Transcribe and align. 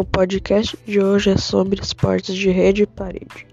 O 0.00 0.04
podcast 0.04 0.78
de 0.86 0.98
hoje 0.98 1.28
é 1.28 1.36
sobre 1.36 1.78
esportes 1.78 2.34
de 2.34 2.48
rede 2.48 2.84
e 2.84 2.86
parede. 2.86 3.46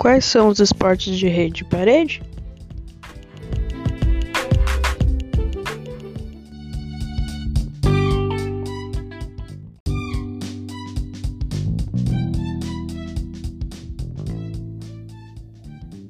Quais 0.00 0.24
são 0.24 0.48
os 0.48 0.58
esportes 0.58 1.16
de 1.16 1.28
rede 1.28 1.62
e 1.62 1.64
parede? 1.64 2.20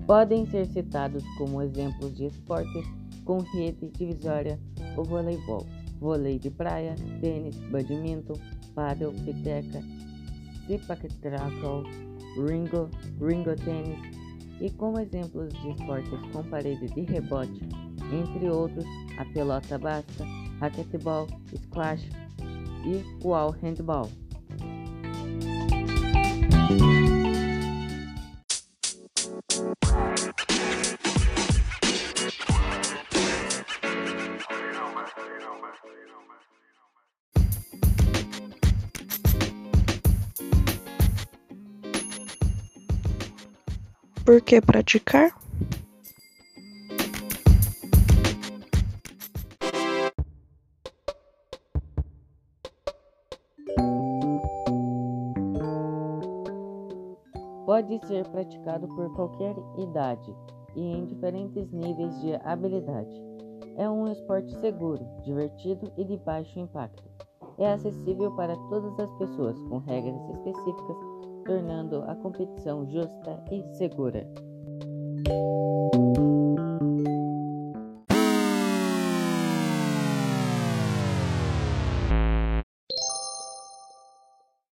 Podem 0.09 0.47
ser 0.47 0.65
citados 0.65 1.23
como 1.37 1.61
exemplos 1.61 2.17
de 2.17 2.29
esportes 2.29 2.87
com 3.27 3.41
rede 3.41 3.91
divisória 3.91 4.59
o 4.97 5.05
voleibol, 5.05 5.67
vôlei 6.01 6.39
de 6.39 6.49
praia, 6.49 6.95
tênis, 7.21 7.59
badminton, 7.71 8.33
paddle, 8.75 9.13
peteca, 9.23 9.83
sipac-takraw, 10.67 11.83
ringo, 12.49 12.89
ringo 13.21 13.55
tênis 13.57 13.99
e 14.63 14.71
como 14.71 14.99
exemplos 14.99 15.53
de 15.53 15.73
esportes 15.73 16.19
com 16.33 16.43
parede 16.45 16.87
de 16.87 17.03
rebote, 17.03 17.61
entre 18.11 18.49
outros 18.49 18.87
a 19.19 19.27
pelota 19.27 19.77
basca, 19.77 20.25
raquetebol, 20.59 21.27
squash 21.55 22.09
e 22.87 23.05
wall 23.23 23.51
handball. 23.61 24.09
Por 44.29 44.43
que 44.43 44.61
praticar? 44.61 45.33
Pode 57.65 58.07
ser 58.07 58.29
praticado 58.29 58.87
por 58.89 59.15
qualquer 59.15 59.57
idade 59.79 60.37
e 60.77 60.83
em 60.83 61.07
diferentes 61.07 61.73
níveis 61.73 62.21
de 62.21 62.35
habilidade. 62.45 63.09
É 63.79 63.89
um 63.89 64.13
esporte 64.13 64.55
seguro, 64.61 65.07
divertido 65.25 65.91
e 65.97 66.05
de 66.05 66.19
baixo 66.19 66.61
impacto. 66.61 67.03
É 67.57 67.73
acessível 67.73 68.31
para 68.37 68.55
todas 68.69 69.01
as 69.01 69.11
pessoas, 69.15 69.59
com 69.71 69.79
regras 69.79 70.21
específicas, 70.29 70.97
tornando 71.49 72.05
a 72.07 72.15
competição 72.15 72.87
justa 72.87 73.43
e 73.51 73.65
segura. 73.75 74.29